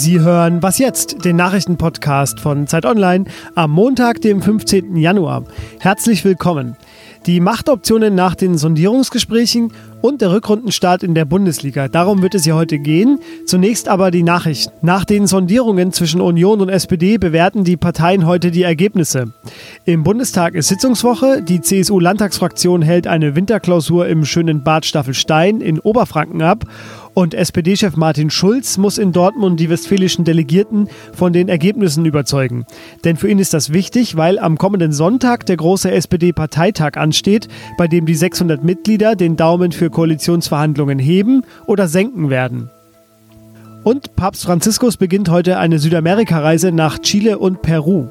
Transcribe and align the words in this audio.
Sie 0.00 0.18
hören 0.18 0.62
Was 0.62 0.78
jetzt, 0.78 1.26
den 1.26 1.36
Nachrichtenpodcast 1.36 2.40
von 2.40 2.66
Zeit 2.66 2.86
Online 2.86 3.26
am 3.54 3.72
Montag, 3.72 4.22
dem 4.22 4.40
15. 4.40 4.96
Januar. 4.96 5.44
Herzlich 5.78 6.24
willkommen. 6.24 6.74
Die 7.26 7.38
Machtoptionen 7.38 8.14
nach 8.14 8.34
den 8.34 8.56
Sondierungsgesprächen 8.56 9.74
und 10.00 10.22
der 10.22 10.32
Rückrundenstart 10.32 11.02
in 11.02 11.14
der 11.14 11.26
Bundesliga. 11.26 11.88
Darum 11.88 12.22
wird 12.22 12.34
es 12.34 12.44
hier 12.44 12.54
heute 12.54 12.78
gehen. 12.78 13.18
Zunächst 13.44 13.88
aber 13.88 14.10
die 14.10 14.22
Nachrichten. 14.22 14.72
Nach 14.80 15.04
den 15.04 15.26
Sondierungen 15.26 15.92
zwischen 15.92 16.22
Union 16.22 16.62
und 16.62 16.70
SPD 16.70 17.18
bewerten 17.18 17.64
die 17.64 17.76
Parteien 17.76 18.24
heute 18.24 18.50
die 18.50 18.62
Ergebnisse. 18.62 19.34
Im 19.84 20.02
Bundestag 20.02 20.54
ist 20.54 20.68
Sitzungswoche. 20.68 21.42
Die 21.42 21.60
CSU-Landtagsfraktion 21.60 22.80
hält 22.80 23.06
eine 23.06 23.36
Winterklausur 23.36 24.08
im 24.08 24.24
schönen 24.24 24.64
Bad 24.64 24.86
Staffelstein 24.86 25.60
in 25.60 25.78
Oberfranken 25.78 26.40
ab. 26.40 26.64
Und 27.12 27.34
SPD-Chef 27.34 27.96
Martin 27.96 28.30
Schulz 28.30 28.78
muss 28.78 28.96
in 28.96 29.12
Dortmund 29.12 29.58
die 29.58 29.68
westfälischen 29.68 30.24
Delegierten 30.24 30.88
von 31.12 31.32
den 31.32 31.48
Ergebnissen 31.48 32.06
überzeugen. 32.06 32.64
Denn 33.04 33.16
für 33.16 33.28
ihn 33.28 33.38
ist 33.38 33.52
das 33.52 33.72
wichtig, 33.72 34.16
weil 34.16 34.38
am 34.38 34.58
kommenden 34.58 34.92
Sonntag 34.92 35.44
der 35.46 35.56
große 35.56 35.90
SPD-Parteitag 35.90 36.96
ansteht, 36.96 37.48
bei 37.76 37.88
dem 37.88 38.06
die 38.06 38.14
600 38.14 38.62
Mitglieder 38.62 39.16
den 39.16 39.36
Daumen 39.36 39.72
für 39.72 39.90
Koalitionsverhandlungen 39.90 40.98
heben 40.98 41.42
oder 41.66 41.88
senken 41.88 42.30
werden. 42.30 42.70
Und 43.82 44.14
Papst 44.14 44.44
Franziskus 44.44 44.98
beginnt 44.98 45.30
heute 45.30 45.58
eine 45.58 45.78
Südamerika-Reise 45.78 46.70
nach 46.70 46.98
Chile 46.98 47.38
und 47.38 47.62
Peru. 47.62 48.08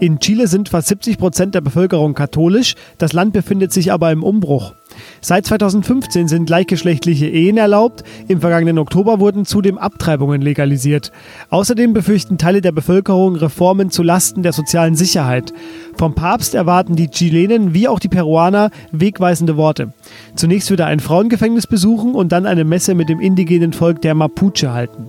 In 0.00 0.18
Chile 0.18 0.48
sind 0.48 0.70
fast 0.70 0.88
70 0.88 1.18
Prozent 1.18 1.54
der 1.54 1.60
Bevölkerung 1.60 2.14
katholisch, 2.14 2.74
das 2.96 3.12
Land 3.12 3.34
befindet 3.34 3.70
sich 3.70 3.92
aber 3.92 4.10
im 4.12 4.22
Umbruch. 4.22 4.72
Seit 5.20 5.46
2015 5.46 6.28
sind 6.28 6.46
gleichgeschlechtliche 6.46 7.26
Ehen 7.26 7.56
erlaubt, 7.56 8.04
im 8.28 8.40
vergangenen 8.40 8.78
Oktober 8.78 9.20
wurden 9.20 9.44
zudem 9.44 9.78
Abtreibungen 9.78 10.42
legalisiert. 10.42 11.12
Außerdem 11.50 11.92
befürchten 11.92 12.38
Teile 12.38 12.60
der 12.60 12.72
Bevölkerung 12.72 13.36
Reformen 13.36 13.90
zu 13.90 14.02
Lasten 14.02 14.42
der 14.42 14.52
sozialen 14.52 14.94
Sicherheit. 14.94 15.52
Vom 15.96 16.14
Papst 16.14 16.54
erwarten 16.54 16.96
die 16.96 17.08
Chilenen 17.08 17.74
wie 17.74 17.88
auch 17.88 17.98
die 17.98 18.08
Peruaner 18.08 18.70
wegweisende 18.92 19.56
Worte. 19.56 19.92
Zunächst 20.36 20.70
wird 20.70 20.80
er 20.80 20.86
ein 20.86 21.00
Frauengefängnis 21.00 21.66
besuchen 21.66 22.14
und 22.14 22.32
dann 22.32 22.46
eine 22.46 22.64
Messe 22.64 22.94
mit 22.94 23.08
dem 23.08 23.20
indigenen 23.20 23.72
Volk 23.72 24.00
der 24.02 24.14
Mapuche 24.14 24.72
halten. 24.72 25.06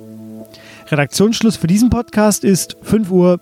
Redaktionsschluss 0.92 1.56
für 1.56 1.68
diesen 1.68 1.90
Podcast 1.90 2.44
ist 2.44 2.76
5 2.82 3.12
Uhr. 3.12 3.40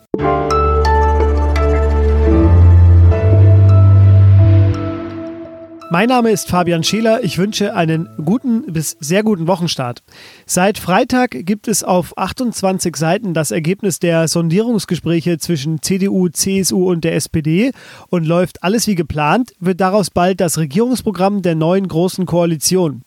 Mein 5.92 6.10
Name 6.10 6.30
ist 6.30 6.48
Fabian 6.48 6.84
Scheler. 6.84 7.24
Ich 7.24 7.40
wünsche 7.40 7.74
einen 7.74 8.08
guten 8.24 8.72
bis 8.72 8.96
sehr 9.00 9.24
guten 9.24 9.48
Wochenstart. 9.48 10.04
Seit 10.46 10.78
Freitag 10.78 11.32
gibt 11.32 11.68
es 11.68 11.84
auf 11.84 12.16
28 12.16 12.96
Seiten 12.96 13.34
das 13.34 13.50
Ergebnis 13.50 13.98
der 13.98 14.28
Sondierungsgespräche 14.28 15.40
zwischen 15.40 15.82
CDU, 15.82 16.30
CSU 16.30 16.88
und 16.92 17.04
der 17.06 17.16
SPD 17.16 17.72
und 18.10 18.28
läuft 18.28 18.62
alles 18.62 18.86
wie 18.86 18.94
geplant, 18.94 19.54
wird 19.60 19.82
daraus 19.82 20.12
bald 20.12 20.40
das 20.42 20.60
Regierungsprogramm 20.60 21.42
der 21.42 21.56
neuen 21.56 21.88
großen 21.88 22.28
Koalition. 22.28 23.02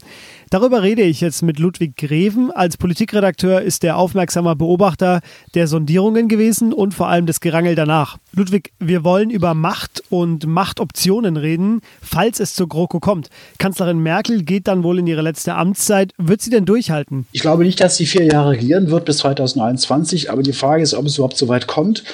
Darüber 0.53 0.83
rede 0.83 1.01
ich 1.01 1.23
jetzt 1.23 1.43
mit 1.43 1.59
Ludwig 1.59 1.97
Greven. 1.97 2.51
Als 2.51 2.77
Politikredakteur 2.77 3.63
ist 3.63 3.85
er 3.85 3.97
aufmerksamer 3.97 4.55
Beobachter 4.55 5.23
der 5.55 5.67
Sondierungen 5.67 6.29
gewesen 6.29 6.75
und 6.75 6.93
vor 6.93 7.09
allem 7.09 7.25
des 7.25 7.41
Gerangel 7.41 7.75
danach. 7.75 8.19
Ludwig, 8.35 8.71
wir 8.79 9.03
wollen 9.03 9.31
über 9.31 9.55
Macht 9.55 10.03
und 10.11 10.47
Machtoptionen 10.47 11.39
reden, 11.39 11.81
falls 12.03 12.39
es 12.39 12.55
zur 12.55 12.69
GroKo 12.69 13.01
kommt. 13.01 13.31
Kanzlerin 13.57 14.01
Merkel 14.01 14.43
geht 14.43 14.69
dann 14.69 14.83
wohl 14.83 14.99
in 14.99 15.07
ihre 15.07 15.23
letzte 15.23 15.55
Amtszeit. 15.55 16.13
Wird 16.19 16.43
sie 16.43 16.51
denn 16.51 16.67
durchhalten? 16.67 17.27
Ich 17.33 17.41
glaube 17.41 17.65
nicht, 17.65 17.81
dass 17.81 17.97
sie 17.97 18.05
vier 18.05 18.27
Jahre 18.27 18.51
regieren 18.51 18.91
wird 18.91 19.07
bis 19.07 19.17
2021, 19.17 20.31
aber 20.31 20.43
die 20.43 20.53
Frage 20.53 20.83
ist, 20.83 20.93
ob 20.93 21.07
es 21.07 21.17
überhaupt 21.17 21.39
so 21.39 21.49
weit 21.49 21.67
kommt. 21.67 22.05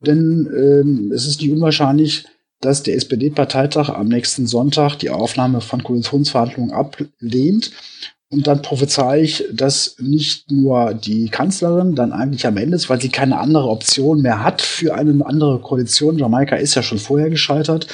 Denn 0.00 0.50
ähm, 0.52 1.12
es 1.14 1.28
ist 1.28 1.40
nicht 1.40 1.52
unwahrscheinlich, 1.52 2.24
dass 2.60 2.82
der 2.82 2.96
SPD-Parteitag 2.96 3.90
am 3.90 4.08
nächsten 4.08 4.46
Sonntag 4.46 4.96
die 4.96 5.10
Aufnahme 5.10 5.60
von 5.60 5.82
Koalitionsverhandlungen 5.82 6.72
ablehnt. 6.72 7.72
Und 8.30 8.46
dann 8.46 8.62
prophezei 8.62 9.22
ich, 9.22 9.44
dass 9.52 9.96
nicht 10.00 10.50
nur 10.50 10.94
die 10.94 11.28
Kanzlerin 11.28 11.94
dann 11.94 12.12
eigentlich 12.12 12.46
am 12.46 12.56
Ende 12.56 12.76
ist, 12.76 12.90
weil 12.90 13.00
sie 13.00 13.10
keine 13.10 13.38
andere 13.38 13.68
Option 13.68 14.22
mehr 14.22 14.42
hat 14.42 14.60
für 14.60 14.94
eine 14.94 15.24
andere 15.24 15.60
Koalition. 15.60 16.18
Jamaika 16.18 16.56
ist 16.56 16.74
ja 16.74 16.82
schon 16.82 16.98
vorher 16.98 17.30
gescheitert. 17.30 17.86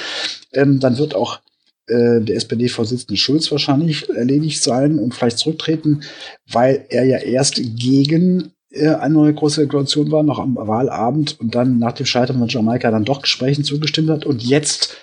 Ähm, 0.53 0.79
dann 0.79 0.97
wird 0.97 1.13
auch 1.13 1.41
äh, 1.87 2.21
der 2.21 2.37
SPD-Vorsitzende 2.37 3.17
Schulz 3.17 3.51
wahrscheinlich 3.51 4.09
erledigt 4.09 4.63
sein 4.63 4.97
und 4.97 5.13
vielleicht 5.13 5.37
zurücktreten, 5.37 6.01
weil 6.49 6.85
er 6.89 7.03
ja 7.05 7.17
erst 7.17 7.55
gegen 7.57 8.53
eine 8.73 9.13
neue 9.13 9.33
große 9.33 9.67
Koalition 9.67 10.11
war, 10.11 10.23
noch 10.23 10.39
am 10.39 10.55
Wahlabend 10.55 11.39
und 11.39 11.55
dann 11.55 11.77
nach 11.77 11.91
dem 11.93 12.05
Scheitern 12.05 12.39
von 12.39 12.47
Jamaika 12.47 12.89
dann 12.89 13.05
doch 13.05 13.21
Gesprächen 13.21 13.63
zugestimmt 13.63 14.09
hat 14.09 14.25
und 14.25 14.43
jetzt 14.43 14.95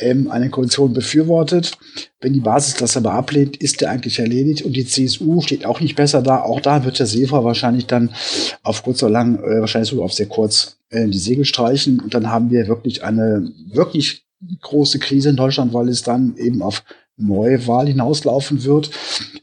ähm, 0.00 0.30
eine 0.30 0.50
Koalition 0.50 0.92
befürwortet. 0.92 1.76
Wenn 2.20 2.32
die 2.32 2.40
Basis 2.40 2.74
das 2.74 2.96
aber 2.96 3.12
ablehnt, 3.12 3.56
ist 3.56 3.80
der 3.80 3.90
eigentlich 3.90 4.18
erledigt 4.18 4.64
und 4.64 4.74
die 4.74 4.86
CSU 4.86 5.40
steht 5.40 5.66
auch 5.66 5.80
nicht 5.80 5.96
besser 5.96 6.22
da. 6.22 6.42
Auch 6.42 6.60
da 6.60 6.84
wird 6.84 6.98
der 6.98 7.06
Seefer 7.06 7.44
wahrscheinlich 7.44 7.86
dann 7.86 8.10
auf 8.62 8.82
kurz 8.82 9.02
oder 9.02 9.12
lang, 9.12 9.38
äh, 9.38 9.60
wahrscheinlich 9.60 9.90
sogar 9.90 10.04
auf 10.04 10.12
sehr 10.12 10.26
kurz 10.26 10.76
äh, 10.90 11.08
die 11.08 11.18
Segel 11.18 11.44
streichen 11.44 12.00
und 12.00 12.14
dann 12.14 12.30
haben 12.30 12.50
wir 12.50 12.68
wirklich 12.68 13.04
eine 13.04 13.50
wirklich 13.72 14.24
große 14.62 14.98
Krise 14.98 15.30
in 15.30 15.36
Deutschland, 15.36 15.74
weil 15.74 15.88
es 15.88 16.02
dann 16.02 16.36
eben 16.36 16.62
auf 16.62 16.82
Neuwahl 17.20 17.86
hinauslaufen 17.86 18.64
wird, 18.64 18.90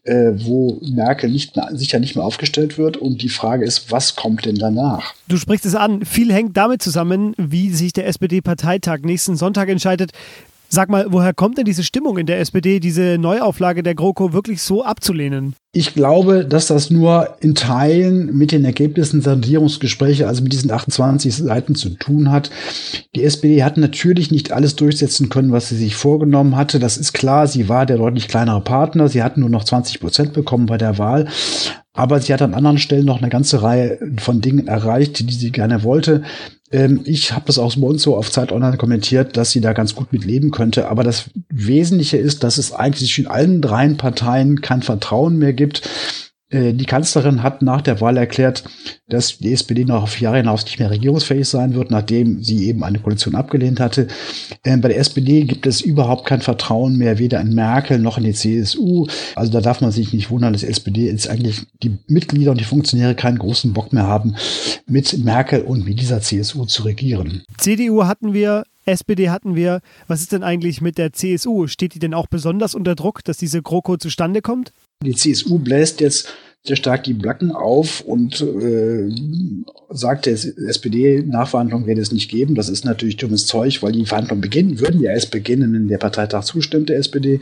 äh, 0.04 0.32
wo 0.36 0.80
Merkel 0.84 1.30
nicht 1.30 1.56
mehr, 1.56 1.70
sicher 1.74 2.00
nicht 2.00 2.16
mehr 2.16 2.26
aufgestellt 2.26 2.78
wird. 2.78 2.98
Und 2.98 3.22
die 3.22 3.30
Frage 3.30 3.66
ist, 3.66 3.92
was 3.92 4.16
kommt 4.16 4.46
denn 4.46 4.56
danach? 4.56 5.14
Du 5.28 5.38
sprichst 5.38 5.66
es 5.66 5.76
an. 5.76 6.06
Viel 6.06 6.34
hängt 6.34 6.58
damit 6.58 6.82
zusammen, 6.82 7.34
wie 7.38 7.70
sich 7.72 7.94
der 7.94 8.08
SPD-Parteitag 8.08 9.00
nächsten 9.02 9.36
Sonntag 9.36 9.70
entscheidet. 9.70 10.12
Sag 10.70 10.90
mal, 10.90 11.06
woher 11.10 11.34
kommt 11.34 11.58
denn 11.58 11.66
diese 11.66 11.84
Stimmung 11.84 12.18
in 12.18 12.26
der 12.26 12.40
SPD, 12.40 12.80
diese 12.80 13.18
Neuauflage 13.18 13.84
der 13.84 13.96
GroKo 13.96 14.34
wirklich 14.34 14.62
so 14.62 14.84
abzulehnen? 14.84 15.56
Ich 15.72 15.94
glaube, 15.94 16.44
dass 16.44 16.68
das 16.68 16.90
nur 16.90 17.38
in 17.40 17.56
Teilen 17.56 18.36
mit 18.38 18.52
den 18.52 18.66
Ergebnissen 18.66 19.22
der 19.22 19.34
Sondierungsgespräche, 19.34 20.28
also 20.28 20.44
mit 20.44 20.52
diesen 20.52 20.72
28 20.72 21.36
Seiten 21.36 21.76
zu 21.76 21.92
tun 21.92 22.32
hat. 22.32 22.50
Die 23.16 23.24
SPD 23.24 23.64
hat 23.64 23.78
natürlich 23.78 24.30
nicht 24.32 24.52
alles 24.52 24.76
durchsetzen 24.76 25.30
können, 25.30 25.52
was 25.52 25.70
sie 25.70 25.78
sich 25.78 25.96
vorgenommen 25.96 26.56
hatte. 26.56 26.80
Das 26.80 26.98
ist 26.98 27.14
klar. 27.14 27.48
Sie 27.48 27.70
war 27.70 27.86
der 27.86 27.98
deutlich 27.98 28.28
kleinere 28.28 28.62
Partner. 28.62 29.08
Sie 29.08 29.24
hatten 29.24 29.42
nur 29.42 29.50
noch 29.50 29.64
20 29.64 30.00
Prozent 30.00 30.34
bekommen 30.34 30.66
bei 30.66 30.78
der 30.78 30.98
Wahl. 30.98 31.28
Aber 31.94 32.20
sie 32.20 32.34
hat 32.34 32.42
an 32.42 32.54
anderen 32.54 32.78
Stellen 32.78 33.06
noch 33.06 33.22
eine 33.22 33.30
ganze 33.30 33.62
Reihe 33.62 34.00
von 34.20 34.42
Dingen 34.42 34.68
erreicht, 34.68 35.28
die 35.28 35.34
sie 35.34 35.52
gerne 35.52 35.84
wollte. 35.84 36.24
Ähm, 36.72 37.02
ich 37.06 37.32
habe 37.32 37.46
das 37.46 37.58
auch 37.58 37.76
so 37.98 38.16
auf 38.16 38.32
Zeit 38.32 38.52
Online 38.52 38.78
kommentiert, 38.78 39.38
dass 39.38 39.52
sie 39.52 39.62
da 39.62 39.74
ganz 39.74 39.96
gut 39.96 40.12
mit 40.12 40.26
leben 40.26 40.52
könnte. 40.52 40.90
Aber 40.90 41.04
das 41.04 41.30
Wesentliche 41.50 42.18
ist, 42.18 42.44
dass 42.44 42.58
es 42.58 42.74
eigentlich 42.74 43.18
in 43.20 43.28
allen 43.28 43.62
dreien 43.62 43.98
Parteien 43.98 44.62
kein 44.62 44.82
Vertrauen 44.82 45.38
mehr 45.38 45.54
gibt. 45.54 45.90
Äh, 46.50 46.74
die 46.74 46.86
Kanzlerin 46.86 47.44
hat 47.44 47.62
nach 47.62 47.82
der 47.82 48.00
Wahl 48.00 48.18
erklärt, 48.18 48.64
dass 49.10 49.38
die 49.38 49.52
SPD 49.52 49.84
noch 49.84 50.04
auf 50.04 50.22
Jahre 50.22 50.38
hinaus 50.38 50.64
nicht 50.66 50.80
mehr 50.80 50.90
regierungsfähig 50.90 51.48
sein 51.48 51.74
wird, 51.74 51.92
nachdem 51.92 52.42
sie 52.44 52.68
eben 52.68 52.84
eine 52.84 53.00
Koalition 53.00 53.36
abgelehnt 53.36 53.80
hatte. 53.80 54.08
Ähm, 54.64 54.82
bei 54.82 54.90
der 54.90 55.00
SPD 55.00 55.44
gibt 55.44 55.66
es 55.66 55.82
überhaupt 55.82 56.26
kein 56.26 56.42
Vertrauen 56.42 56.98
mehr, 56.98 57.20
weder 57.20 57.42
in 57.42 57.54
Merkel 57.54 58.00
noch 58.00 58.18
in 58.18 58.24
die 58.24 58.34
CSU. 58.34 59.08
Also 59.36 59.52
da 59.52 59.62
darf 59.62 59.82
man 59.82 59.92
sich 59.92 60.14
nicht 60.14 60.30
wundern, 60.30 60.54
dass 60.54 60.62
die 60.62 60.68
SPD 60.68 61.08
jetzt 61.08 61.30
eigentlich 61.30 61.66
die 61.84 61.98
Mitglieder 62.08 62.52
und 62.52 62.62
die 62.62 62.66
Funktionäre 62.66 63.16
keinen 63.16 63.40
großen 63.40 63.74
Bock 63.74 63.92
mehr 63.92 64.08
haben, 64.08 64.36
mit 64.86 65.18
Merkel 65.24 65.62
und 65.64 65.86
mit 65.86 66.00
dieser 66.00 66.22
CSU 66.22 66.66
zu 66.66 66.84
regieren. 66.84 67.44
CDU 67.58 68.06
hatten 68.06 68.34
wir, 68.34 68.64
SPD 68.86 69.30
hatten 69.30 69.56
wir. 69.56 69.82
Was 70.08 70.22
ist 70.22 70.32
denn 70.32 70.44
eigentlich 70.44 70.82
mit 70.82 70.98
der 70.98 71.12
CSU? 71.12 71.68
Steht 71.68 71.94
die 71.94 72.00
denn 72.00 72.14
auch 72.14 72.28
besonders 72.28 72.74
unter 72.74 72.96
Druck, 72.96 73.24
dass 73.24 73.38
diese 73.38 73.62
GroKo 73.62 73.98
zustande 73.98 74.42
kommt? 74.42 74.72
Die 75.04 75.14
CSU 75.14 75.60
bläst 75.60 76.02
jetzt 76.02 76.34
sehr 76.68 76.76
stark 76.76 77.06
die 77.06 77.14
Blacken 77.14 77.52
auf 77.52 78.02
und 78.02 78.42
äh, 78.42 79.10
sagt, 79.90 80.26
der 80.26 80.34
SPD-Nachverhandlung 80.34 81.88
werde 81.88 82.02
es 82.02 82.12
nicht 82.12 82.30
geben. 82.30 82.56
Das 82.56 82.68
ist 82.68 82.84
natürlich 82.84 83.16
dummes 83.16 83.46
Zeug, 83.46 83.82
weil 83.82 83.94
die 83.94 84.06
Verhandlungen 84.06 84.42
beginnen, 84.42 84.80
würden 84.82 85.02
ja 85.02 85.12
erst 85.12 85.32
beginnen, 85.32 85.74
wenn 85.74 85.88
der 85.88 85.98
Parteitag 85.98 86.44
zustimmt, 86.44 86.90
der 86.90 86.98
SPD. 86.98 87.40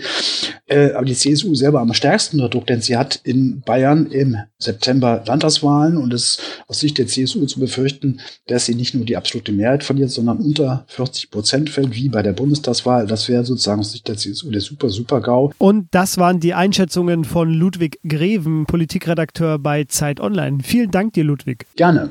Äh, 0.68 0.92
aber 0.92 1.06
die 1.06 1.16
CSU 1.16 1.56
selber 1.56 1.82
am 1.82 1.94
stärksten 1.94 2.40
unter 2.40 2.50
Druck, 2.50 2.68
denn 2.68 2.82
sie 2.82 2.98
hat 2.98 3.20
in 3.24 3.62
Bayern 3.62 4.06
im 4.08 4.38
September 4.60 5.24
Landtagswahlen 5.26 5.98
und 5.98 6.14
es 6.14 6.40
aus 6.68 6.80
Sicht 6.80 7.00
der 7.00 7.08
CSU 7.08 7.46
zu 7.48 7.60
befürchten, 7.60 8.20
dass 8.48 8.68
sie 8.68 8.76
nicht 8.76 8.94
nur 8.94 9.06
die 9.06 9.18
absolute 9.18 9.52
Mehrheit 9.52 9.84
verliert, 9.84 10.12
sondern 10.12 10.38
unter 10.38 10.86
40 10.88 11.32
Prozent 11.32 11.70
fällt, 11.72 11.96
wie 11.96 12.10
bei 12.10 12.22
der 12.22 12.34
Bundestagswahl. 12.34 13.08
Das 13.08 13.28
wäre 13.28 13.44
sozusagen 13.44 13.80
aus 13.80 13.92
Sicht 13.92 14.08
der 14.08 14.18
CSU 14.18 14.52
der 14.52 14.62
super, 14.62 14.90
super 14.90 15.20
GAU. 15.20 15.52
Und 15.58 15.88
das 15.92 16.20
waren 16.20 16.40
die 16.40 16.54
Einschätzungen 16.54 17.24
von 17.26 17.52
Ludwig 17.52 18.00
Greven, 18.08 18.66
Politikredakteur 18.66 19.15
Chefredakteur 19.16 19.60
bei 19.60 19.86
Zeit 19.86 20.20
Online. 20.20 20.60
Vielen 20.62 20.92
Dank 20.92 21.14
dir, 21.14 21.24
Ludwig. 21.24 21.66
Gerne. 21.76 22.10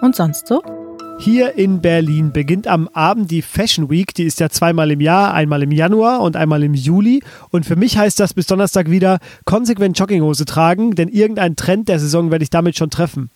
Und 0.00 0.16
sonst 0.16 0.46
so? 0.46 0.77
Hier 1.20 1.54
in 1.58 1.80
Berlin 1.82 2.30
beginnt 2.32 2.68
am 2.68 2.86
Abend 2.92 3.32
die 3.32 3.42
Fashion 3.42 3.90
Week. 3.90 4.14
Die 4.14 4.22
ist 4.22 4.38
ja 4.38 4.50
zweimal 4.50 4.92
im 4.92 5.00
Jahr, 5.00 5.34
einmal 5.34 5.64
im 5.64 5.72
Januar 5.72 6.20
und 6.20 6.36
einmal 6.36 6.62
im 6.62 6.74
Juli. 6.74 7.24
Und 7.50 7.66
für 7.66 7.74
mich 7.74 7.98
heißt 7.98 8.20
das 8.20 8.34
bis 8.34 8.46
Donnerstag 8.46 8.88
wieder 8.88 9.18
konsequent 9.44 9.98
Jogginghose 9.98 10.44
tragen, 10.44 10.94
denn 10.94 11.08
irgendein 11.08 11.56
Trend 11.56 11.88
der 11.88 11.98
Saison 11.98 12.30
werde 12.30 12.44
ich 12.44 12.50
damit 12.50 12.78
schon 12.78 12.90
treffen. 12.90 13.30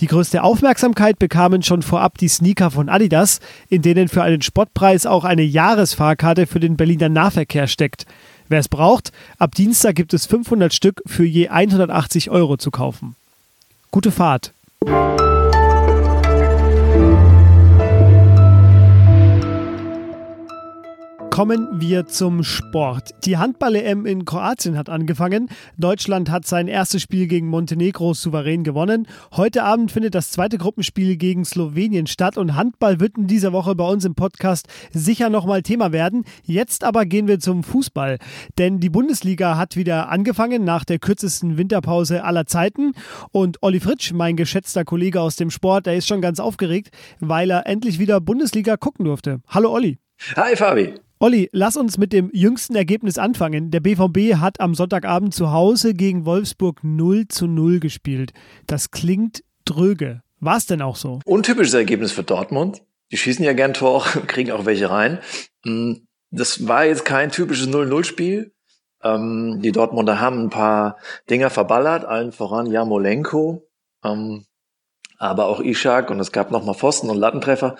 Die 0.00 0.08
größte 0.08 0.42
Aufmerksamkeit 0.42 1.18
bekamen 1.18 1.62
schon 1.62 1.80
vorab 1.80 2.18
die 2.18 2.28
Sneaker 2.28 2.70
von 2.70 2.90
Adidas, 2.90 3.40
in 3.70 3.80
denen 3.80 4.08
für 4.08 4.22
einen 4.22 4.42
Spottpreis 4.42 5.06
auch 5.06 5.24
eine 5.24 5.42
Jahresfahrkarte 5.42 6.46
für 6.46 6.60
den 6.60 6.76
Berliner 6.76 7.08
Nahverkehr 7.08 7.66
steckt. 7.66 8.04
Wer 8.48 8.60
es 8.60 8.68
braucht, 8.68 9.10
ab 9.38 9.54
Dienstag 9.54 9.94
gibt 9.94 10.12
es 10.12 10.26
500 10.26 10.74
Stück 10.74 11.00
für 11.06 11.24
je 11.24 11.48
180 11.48 12.30
Euro 12.30 12.58
zu 12.58 12.70
kaufen. 12.70 13.16
Gute 13.90 14.10
Fahrt! 14.10 14.52
Kommen 21.32 21.80
wir 21.80 22.06
zum 22.08 22.44
Sport. 22.44 23.14
Die 23.24 23.38
Handball-EM 23.38 24.04
in 24.04 24.26
Kroatien 24.26 24.76
hat 24.76 24.90
angefangen. 24.90 25.48
Deutschland 25.78 26.30
hat 26.30 26.44
sein 26.44 26.68
erstes 26.68 27.00
Spiel 27.00 27.26
gegen 27.26 27.46
Montenegro 27.46 28.12
souverän 28.12 28.64
gewonnen. 28.64 29.08
Heute 29.34 29.62
Abend 29.62 29.90
findet 29.90 30.14
das 30.14 30.30
zweite 30.30 30.58
Gruppenspiel 30.58 31.16
gegen 31.16 31.46
Slowenien 31.46 32.06
statt 32.06 32.36
und 32.36 32.54
Handball 32.54 33.00
wird 33.00 33.16
in 33.16 33.28
dieser 33.28 33.54
Woche 33.54 33.74
bei 33.74 33.88
uns 33.88 34.04
im 34.04 34.14
Podcast 34.14 34.68
sicher 34.92 35.30
nochmal 35.30 35.62
Thema 35.62 35.90
werden. 35.90 36.26
Jetzt 36.42 36.84
aber 36.84 37.06
gehen 37.06 37.28
wir 37.28 37.40
zum 37.40 37.62
Fußball, 37.64 38.18
denn 38.58 38.78
die 38.78 38.90
Bundesliga 38.90 39.56
hat 39.56 39.74
wieder 39.74 40.10
angefangen 40.10 40.64
nach 40.64 40.84
der 40.84 40.98
kürzesten 40.98 41.56
Winterpause 41.56 42.24
aller 42.24 42.44
Zeiten 42.44 42.92
und 43.30 43.56
Olli 43.62 43.80
Fritsch, 43.80 44.12
mein 44.12 44.36
geschätzter 44.36 44.84
Kollege 44.84 45.22
aus 45.22 45.36
dem 45.36 45.50
Sport, 45.50 45.86
der 45.86 45.96
ist 45.96 46.06
schon 46.06 46.20
ganz 46.20 46.40
aufgeregt, 46.40 46.90
weil 47.20 47.50
er 47.50 47.66
endlich 47.66 47.98
wieder 47.98 48.20
Bundesliga 48.20 48.76
gucken 48.76 49.06
durfte. 49.06 49.40
Hallo 49.48 49.72
Olli. 49.72 49.96
Hi 50.36 50.54
Fabi. 50.54 50.92
Olli, 51.22 51.48
lass 51.52 51.76
uns 51.76 51.98
mit 51.98 52.12
dem 52.12 52.30
jüngsten 52.32 52.74
Ergebnis 52.74 53.16
anfangen. 53.16 53.70
Der 53.70 53.78
BVB 53.78 54.40
hat 54.40 54.58
am 54.58 54.74
Sonntagabend 54.74 55.32
zu 55.32 55.52
Hause 55.52 55.94
gegen 55.94 56.26
Wolfsburg 56.26 56.82
0 56.82 57.28
zu 57.28 57.46
0 57.46 57.78
gespielt. 57.78 58.32
Das 58.66 58.90
klingt 58.90 59.44
dröge. 59.64 60.22
War 60.40 60.56
es 60.56 60.66
denn 60.66 60.82
auch 60.82 60.96
so? 60.96 61.20
Untypisches 61.24 61.74
Ergebnis 61.74 62.10
für 62.10 62.24
Dortmund. 62.24 62.82
Die 63.12 63.16
schießen 63.16 63.44
ja 63.44 63.52
gern 63.52 63.72
Tor, 63.72 64.02
kriegen 64.26 64.50
auch 64.50 64.66
welche 64.66 64.90
rein. 64.90 65.20
Hm, 65.64 66.08
das 66.32 66.66
war 66.66 66.86
jetzt 66.86 67.04
kein 67.04 67.30
typisches 67.30 67.68
0-0-Spiel. 67.68 68.52
Ähm, 69.04 69.60
die 69.62 69.70
Dortmunder 69.70 70.18
haben 70.18 70.46
ein 70.46 70.50
paar 70.50 70.96
Dinger 71.30 71.50
verballert, 71.50 72.04
allen 72.04 72.32
voran 72.32 72.66
Jamolenko. 72.66 73.70
Ähm, 74.02 74.44
aber 75.22 75.46
auch 75.46 75.60
Ishak 75.60 76.10
und 76.10 76.18
es 76.18 76.32
gab 76.32 76.50
nochmal 76.50 76.74
Pfosten 76.74 77.08
und 77.08 77.16
Lattentreffer. 77.16 77.76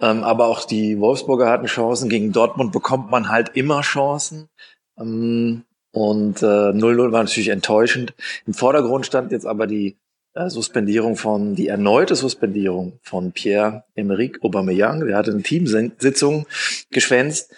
Ähm, 0.00 0.22
aber 0.22 0.46
auch 0.46 0.64
die 0.64 1.00
Wolfsburger 1.00 1.50
hatten 1.50 1.66
Chancen. 1.66 2.08
Gegen 2.08 2.32
Dortmund 2.32 2.70
bekommt 2.70 3.10
man 3.10 3.28
halt 3.28 3.50
immer 3.54 3.80
Chancen. 3.80 4.48
Ähm, 4.96 5.64
und 5.90 6.38
0-0 6.38 7.08
äh, 7.08 7.12
war 7.12 7.24
natürlich 7.24 7.48
enttäuschend. 7.48 8.14
Im 8.46 8.54
Vordergrund 8.54 9.04
stand 9.04 9.32
jetzt 9.32 9.46
aber 9.46 9.66
die 9.66 9.96
äh, 10.34 10.48
Suspendierung 10.48 11.16
von, 11.16 11.56
die 11.56 11.66
erneute 11.66 12.14
Suspendierung 12.14 13.00
von 13.02 13.32
Pierre-Emerick 13.32 14.44
Aubameyang. 14.44 15.04
Der 15.06 15.16
hatte 15.16 15.32
eine 15.32 15.42
Teamsitzung 15.42 16.46
geschwänzt 16.90 17.52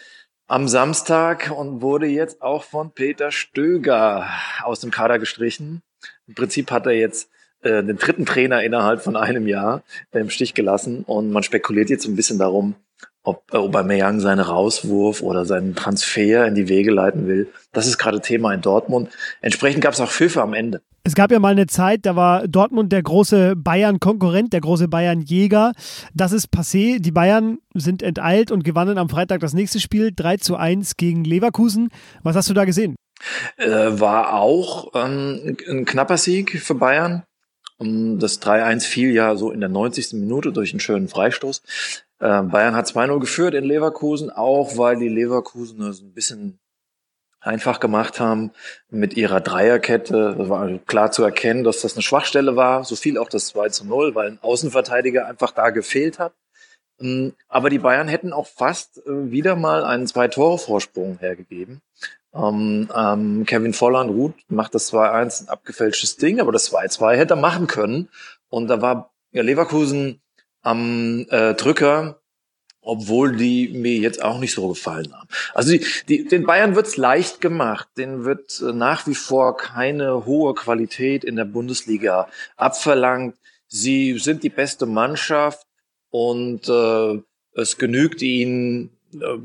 am 0.46 0.68
Samstag 0.68 1.52
und 1.54 1.82
wurde 1.82 2.06
jetzt 2.06 2.40
auch 2.40 2.64
von 2.64 2.92
Peter 2.92 3.30
Stöger 3.30 4.26
aus 4.62 4.80
dem 4.80 4.90
Kader 4.90 5.18
gestrichen. 5.18 5.82
Im 6.26 6.34
Prinzip 6.34 6.70
hat 6.70 6.86
er 6.86 6.92
jetzt 6.92 7.28
äh, 7.62 7.82
den 7.82 7.96
dritten 7.96 8.26
Trainer 8.26 8.62
innerhalb 8.62 9.02
von 9.02 9.16
einem 9.16 9.46
Jahr 9.46 9.82
im 10.12 10.30
Stich 10.30 10.54
gelassen 10.54 11.04
und 11.06 11.30
man 11.30 11.42
spekuliert 11.42 11.90
jetzt 11.90 12.06
ein 12.06 12.16
bisschen 12.16 12.38
darum, 12.38 12.74
ob 13.22 13.52
Aubameyang 13.52 14.20
seinen 14.20 14.40
Rauswurf 14.40 15.22
oder 15.22 15.44
seinen 15.44 15.74
Transfer 15.74 16.46
in 16.46 16.54
die 16.54 16.68
Wege 16.68 16.90
leiten 16.90 17.26
will. 17.26 17.48
Das 17.72 17.86
ist 17.86 17.98
gerade 17.98 18.20
Thema 18.20 18.54
in 18.54 18.62
Dortmund. 18.62 19.10
Entsprechend 19.40 19.82
gab 19.82 19.92
es 19.92 20.00
auch 20.00 20.10
Pfiffe 20.10 20.40
am 20.40 20.54
Ende. 20.54 20.80
Es 21.04 21.14
gab 21.14 21.30
ja 21.30 21.38
mal 21.38 21.52
eine 21.52 21.66
Zeit, 21.66 22.00
da 22.04 22.16
war 22.16 22.46
Dortmund 22.48 22.92
der 22.92 23.02
große 23.02 23.54
Bayern-Konkurrent, 23.56 24.52
der 24.52 24.60
große 24.60 24.88
Bayern-Jäger. 24.88 25.72
Das 26.14 26.32
ist 26.32 26.52
passé. 26.52 27.00
Die 27.00 27.12
Bayern 27.12 27.58
sind 27.74 28.02
enteilt 28.02 28.50
und 28.50 28.64
gewannen 28.64 28.98
am 28.98 29.08
Freitag 29.08 29.40
das 29.40 29.54
nächste 29.54 29.80
Spiel 29.80 30.12
3 30.14 30.38
zu 30.38 30.56
1 30.56 30.96
gegen 30.96 31.24
Leverkusen. 31.24 31.88
Was 32.22 32.36
hast 32.36 32.50
du 32.50 32.54
da 32.54 32.64
gesehen? 32.64 32.96
Äh, 33.56 33.68
war 33.68 34.34
auch 34.34 34.92
ähm, 34.94 35.56
ein 35.68 35.84
knapper 35.84 36.18
Sieg 36.18 36.60
für 36.60 36.74
Bayern. 36.74 37.24
Das 37.78 38.42
3-1 38.42 38.80
fiel 38.86 39.12
ja 39.12 39.36
so 39.36 39.52
in 39.52 39.60
der 39.60 39.68
90. 39.68 40.14
Minute 40.14 40.52
durch 40.52 40.72
einen 40.72 40.80
schönen 40.80 41.08
Freistoß. 41.08 41.62
Ähm, 42.20 42.48
Bayern 42.48 42.74
hat 42.74 42.86
2-0 42.86 43.20
geführt 43.20 43.54
in 43.54 43.64
Leverkusen, 43.64 44.30
auch 44.30 44.76
weil 44.76 44.96
die 44.96 45.08
Leverkusen 45.08 45.82
es 45.82 46.00
ein 46.00 46.12
bisschen 46.12 46.58
einfach 47.40 47.78
gemacht 47.78 48.18
haben 48.18 48.50
mit 48.90 49.16
ihrer 49.16 49.40
Dreierkette. 49.40 50.34
Das 50.36 50.48
war 50.48 50.60
also 50.60 50.78
klar 50.86 51.12
zu 51.12 51.22
erkennen, 51.22 51.62
dass 51.62 51.82
das 51.82 51.94
eine 51.94 52.02
Schwachstelle 52.02 52.56
war. 52.56 52.84
So 52.84 52.96
viel 52.96 53.16
auch 53.16 53.28
das 53.28 53.46
2 53.48 53.84
0, 53.84 54.14
weil 54.16 54.28
ein 54.28 54.38
Außenverteidiger 54.42 55.26
einfach 55.26 55.52
da 55.52 55.70
gefehlt 55.70 56.18
hat. 56.18 56.32
Ähm, 57.00 57.34
aber 57.48 57.70
die 57.70 57.78
Bayern 57.78 58.08
hätten 58.08 58.32
auch 58.32 58.46
fast 58.46 58.98
äh, 59.06 59.30
wieder 59.30 59.56
mal 59.56 59.84
einen 59.84 60.06
Zwei-Tore-Vorsprung 60.06 61.18
hergegeben. 61.18 61.80
Ähm, 62.34 62.88
ähm, 62.94 63.44
Kevin 63.46 63.72
Volland, 63.72 64.10
gut, 64.10 64.34
macht 64.48 64.74
das 64.74 64.92
2-1 64.92 65.44
ein 65.44 65.48
abgefälschtes 65.48 66.16
Ding, 66.16 66.40
aber 66.40 66.52
das 66.52 66.72
2-2 66.72 67.16
hätte 67.16 67.34
er 67.34 67.40
machen 67.40 67.66
können. 67.66 68.08
Und 68.48 68.68
da 68.68 68.82
war 68.82 69.10
ja, 69.32 69.42
Leverkusen 69.42 70.20
am 70.62 71.26
äh, 71.30 71.54
Drücker, 71.54 72.20
obwohl 72.80 73.36
die 73.36 73.68
mir 73.68 73.96
jetzt 73.96 74.22
auch 74.22 74.38
nicht 74.38 74.54
so 74.54 74.68
gefallen 74.68 75.12
haben. 75.14 75.28
Also 75.52 75.72
die, 75.72 75.84
die, 76.08 76.24
den 76.26 76.46
Bayern 76.46 76.74
wird's 76.74 76.96
leicht 76.96 77.40
gemacht. 77.40 77.88
Den 77.96 78.24
wird 78.24 78.60
äh, 78.60 78.72
nach 78.72 79.06
wie 79.06 79.14
vor 79.14 79.56
keine 79.56 80.24
hohe 80.24 80.54
Qualität 80.54 81.24
in 81.24 81.36
der 81.36 81.44
Bundesliga 81.44 82.28
abverlangt. 82.56 83.36
Sie 83.66 84.18
sind 84.18 84.42
die 84.42 84.48
beste 84.48 84.86
Mannschaft 84.86 85.67
und 86.10 86.68
äh, 86.68 87.18
es 87.54 87.76
genügt 87.76 88.22
ihnen, 88.22 88.90
äh, 89.14 89.38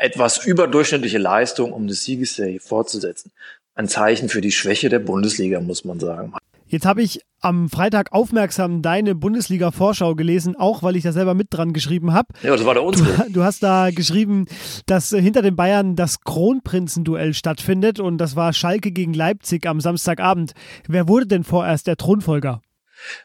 etwas 0.00 0.44
überdurchschnittliche 0.44 1.18
Leistung, 1.18 1.72
um 1.72 1.82
eine 1.82 1.94
Siegesserie 1.94 2.60
fortzusetzen. 2.60 3.32
Ein 3.74 3.88
Zeichen 3.88 4.28
für 4.28 4.40
die 4.40 4.52
Schwäche 4.52 4.88
der 4.88 4.98
Bundesliga, 5.00 5.60
muss 5.60 5.84
man 5.84 6.00
sagen. 6.00 6.32
Jetzt 6.66 6.84
habe 6.84 7.02
ich 7.02 7.20
am 7.40 7.70
Freitag 7.70 8.12
aufmerksam 8.12 8.82
deine 8.82 9.14
Bundesliga-Vorschau 9.14 10.14
gelesen, 10.14 10.54
auch 10.54 10.82
weil 10.82 10.96
ich 10.96 11.02
da 11.02 11.12
selber 11.12 11.32
mit 11.32 11.46
dran 11.50 11.72
geschrieben 11.72 12.12
habe. 12.12 12.28
Ja, 12.42 12.50
das 12.50 12.66
war 12.66 12.74
der 12.74 12.82
unsere. 12.82 13.24
Du, 13.26 13.32
du, 13.32 13.42
hast 13.42 13.62
da 13.62 13.90
geschrieben, 13.90 14.44
dass 14.84 15.08
hinter 15.10 15.40
den 15.40 15.56
Bayern 15.56 15.96
das 15.96 16.20
Kronprinzenduell 16.20 17.32
stattfindet 17.32 18.00
und 18.00 18.18
das 18.18 18.36
war 18.36 18.52
Schalke 18.52 18.92
gegen 18.92 19.14
Leipzig 19.14 19.66
am 19.66 19.80
Samstagabend. 19.80 20.52
Wer 20.86 21.08
wurde 21.08 21.26
denn 21.26 21.44
vorerst 21.44 21.86
der 21.86 21.96
Thronfolger? 21.96 22.60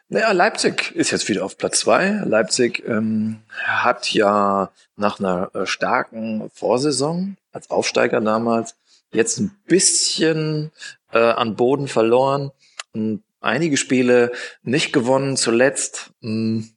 Naja, 0.08 0.32
Leipzig 0.32 0.92
ist 0.94 1.10
jetzt 1.10 1.28
wieder 1.28 1.44
auf 1.44 1.58
Platz 1.58 1.80
zwei. 1.80 2.20
Leipzig 2.24 2.82
ähm, 2.86 3.42
hat 3.64 4.12
ja 4.12 4.70
nach 4.96 5.18
einer 5.18 5.54
äh, 5.54 5.66
starken 5.66 6.50
Vorsaison 6.52 7.36
als 7.52 7.70
Aufsteiger 7.70 8.20
damals 8.20 8.76
jetzt 9.12 9.38
ein 9.38 9.56
bisschen 9.66 10.70
äh, 11.12 11.18
an 11.18 11.56
Boden 11.56 11.88
verloren. 11.88 12.50
Und 12.92 13.22
einige 13.40 13.76
Spiele 13.76 14.32
nicht 14.62 14.92
gewonnen, 14.92 15.36
zuletzt. 15.36 16.10
Mh, 16.20 16.30
mm, 16.30 16.74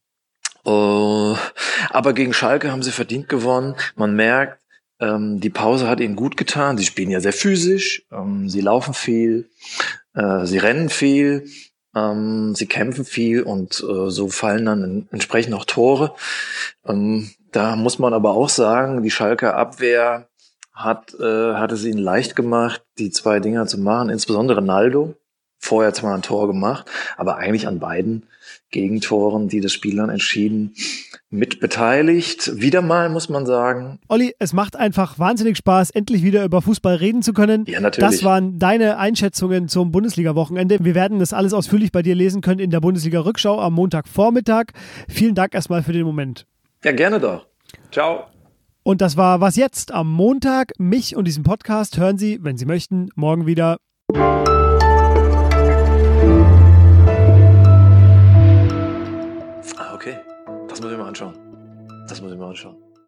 äh, 0.66 1.38
aber 1.90 2.14
gegen 2.14 2.34
Schalke 2.34 2.72
haben 2.72 2.84
sie 2.84 2.92
verdient 2.92 3.30
gewonnen. 3.30 3.76
Man 3.96 4.16
merkt, 4.16 4.62
ähm, 5.00 5.40
die 5.40 5.50
Pause 5.50 5.88
hat 5.88 6.00
ihnen 6.00 6.16
gut 6.16 6.38
getan. 6.38 6.78
Sie 6.78 6.86
spielen 6.86 7.10
ja 7.10 7.20
sehr 7.20 7.34
physisch, 7.34 8.04
ähm, 8.12 8.50
sie 8.50 8.62
laufen 8.62 8.94
viel, 8.94 9.50
äh, 10.14 10.46
sie 10.46 10.58
rennen 10.58 10.90
viel. 10.90 11.48
Ähm, 11.98 12.54
sie 12.56 12.68
kämpfen 12.68 13.06
viel 13.06 13.44
und 13.44 13.84
äh, 13.84 14.10
so 14.10 14.28
fallen 14.30 14.66
dann 14.66 15.08
entsprechend 15.12 15.54
auch 15.56 15.66
Tore. 15.66 16.14
Ähm, 16.86 17.32
da 17.52 17.76
muss 17.76 17.98
man 17.98 18.14
aber 18.14 18.32
auch 18.32 18.50
sagen, 18.50 19.02
die 19.02 19.12
Schalker 19.12 19.56
Abwehr 19.56 20.28
hat, 20.74 21.16
äh, 21.20 21.54
hat 21.56 21.72
es 21.72 21.86
ihnen 21.86 21.98
leicht 21.98 22.36
gemacht, 22.36 22.84
die 23.00 23.10
zwei 23.10 23.40
Dinger 23.40 23.66
zu 23.66 23.80
machen, 23.80 24.10
insbesondere 24.10 24.62
Naldo. 24.62 25.16
Vorher 25.60 25.94
zwar 25.94 26.14
ein 26.14 26.22
Tor 26.22 26.48
gemacht, 26.48 26.90
aber 27.18 27.38
eigentlich 27.38 27.68
an 27.68 27.80
beiden 27.80 28.24
Gegentoren, 28.70 29.48
die 29.48 29.62
das 29.62 29.74
Spiel 29.74 29.96
dann 29.96 30.10
entschieden, 30.10 30.74
mit 31.30 31.60
beteiligt. 31.60 32.52
Wieder 32.56 32.82
mal, 32.82 33.10
muss 33.10 33.30
man 33.30 33.46
sagen. 33.46 34.00
Olli, 34.08 34.36
es 34.40 34.54
macht 34.54 34.76
einfach 34.76 35.20
wahnsinnig 35.20 35.58
Spaß, 35.58 35.92
endlich 35.92 36.24
wieder 36.24 36.44
über 36.44 36.62
Fußball 36.62 36.96
reden 36.96 37.22
zu 37.22 37.34
können. 37.34 37.66
Ja, 37.68 37.80
natürlich. 37.80 38.10
Das 38.10 38.24
waren 38.24 38.60
deine 38.60 38.98
Einschätzungen 38.98 39.68
zum 39.68 39.92
Bundesliga-Wochenende. 39.92 40.80
Wir 40.82 40.96
werden 40.96 41.20
das 41.20 41.34
alles 41.34 41.54
ausführlich 41.54 41.92
bei 41.92 42.02
dir 42.02 42.16
lesen 42.16 42.42
können 42.42 42.60
in 42.60 42.72
der 42.72 42.82
Bundesliga-Rückschau 42.82 43.60
am 43.60 43.74
Montagvormittag. 43.74 44.68
Vielen 45.08 45.36
Dank 45.36 45.54
erstmal 45.54 45.84
für 45.84 45.94
den 45.94 46.04
Moment. 46.04 46.46
Ja, 46.84 46.92
gerne 46.92 47.20
doch. 47.20 47.48
Ciao. 47.92 48.26
Und 48.84 49.02
das 49.02 49.18
war 49.18 49.42
Was 49.42 49.56
jetzt 49.56 49.92
am 49.94 50.12
Montag. 50.12 50.74
Mich 50.78 51.16
und 51.16 51.26
diesen 51.26 51.44
Podcast 51.44 51.98
hören 51.98 52.18
Sie, 52.18 52.40
wenn 52.42 52.58
Sie 52.58 52.66
möchten, 52.66 53.10
morgen 53.16 53.46
wieder. 53.46 53.78
Das 62.18 62.24
muss 62.24 62.32
ich 62.32 62.40
mal 62.40 62.50
anschauen. 62.50 62.87